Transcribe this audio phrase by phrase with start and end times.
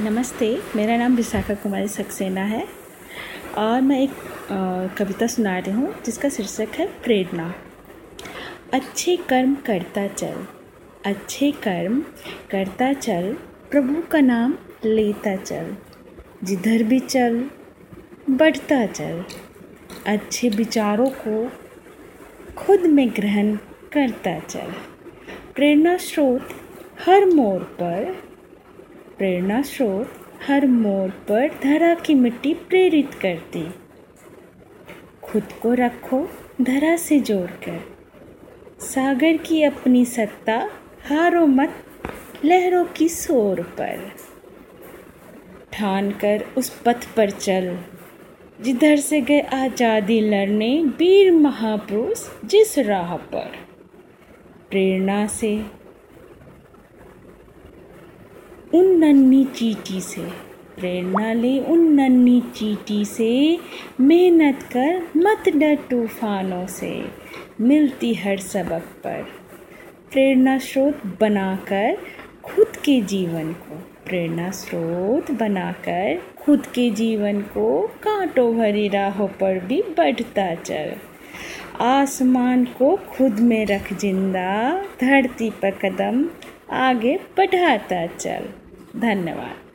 [0.00, 2.62] नमस्ते, मेरा नाम विशाखा कुमारी सक्सेना है
[3.58, 4.10] और मैं एक
[4.98, 7.46] कविता सुना रही हूँ, जिसका शीर्षक है प्रेरणा।
[8.74, 10.44] अच्छे कर्म करता चल,
[11.06, 12.00] अच्छे कर्म
[12.50, 13.32] करता चल,
[13.70, 14.54] प्रभु का नाम
[14.84, 15.74] लेता चल,
[16.44, 17.40] जिधर भी चल,
[18.30, 19.24] बढ़ता चल।
[20.06, 21.48] अच्छे विचारों को
[22.56, 23.56] खुद में ग्रहण
[23.92, 24.72] करता चल।
[25.54, 26.54] प्रेरणा स्रोत
[27.06, 28.16] हर मोड़ पर
[29.18, 30.12] प्रेरणा स्रोत
[30.48, 33.62] हर मोड़ पर धरा की मिट्टी प्रेरित करती।
[35.22, 36.18] खुद को रखो
[36.60, 37.78] धरा से जोड़कर।
[38.80, 40.58] सागर की अपनी सत्ता
[41.08, 41.82] हारो मत,
[42.44, 44.10] लहरों की शोर पर।
[45.72, 47.76] ठान कर उस पथ पर चल,
[48.60, 53.56] जिधर से गए आज़ादी लड़ने वीर महापुरुष जिस राह पर।
[54.70, 55.56] प्रेरणा से
[58.76, 60.22] उन नन्ही चीटी से,
[60.78, 63.58] प्रेरणा ले उन नन्ही चीटी से।
[64.00, 67.04] मेहनत कर मत डर तूफानों से,
[67.60, 69.22] मिलती हर सबक पर।
[70.12, 71.96] प्रेरणा स्रोत बनाकर
[72.44, 79.58] खुद के जीवन को, प्रेरणा स्रोत बनाकर खुद के जीवन को कांटों भरी राहों पर
[79.58, 80.92] भी बढ़ता चल।
[81.80, 86.24] आसमान को खुद में रख ज़िंदा, धरती पर कदम
[86.72, 88.48] आगे बढ़ाता चल।
[89.00, 89.65] धन्यवाद।